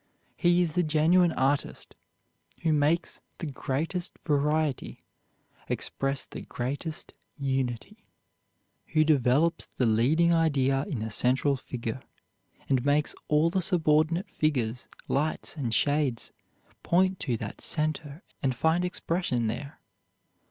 [0.35, 1.93] He is the genuine artist
[2.63, 5.03] who makes the greatest variety
[5.67, 8.07] express the greatest unity,
[8.93, 12.01] who develops the leading idea in the central figure,
[12.67, 16.31] and makes all the subordinate figures, lights, and shades
[16.81, 19.79] point to that center and find expression there.